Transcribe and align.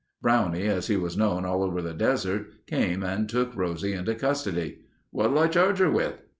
Brownie, 0.19 0.65
as 0.65 0.87
he 0.87 0.95
is 0.95 1.15
known 1.15 1.45
all 1.45 1.61
over 1.61 1.79
the 1.79 1.93
desert, 1.93 2.47
came 2.65 3.03
and 3.03 3.29
took 3.29 3.55
Rosie 3.55 3.93
into 3.93 4.15
custody. 4.15 4.79
"What'll 5.11 5.37
I 5.37 5.45
charge 5.47 5.77
her 5.77 5.91
with?" 5.91 6.23